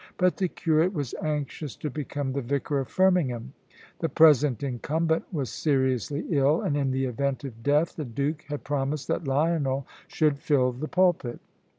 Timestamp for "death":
7.61-7.95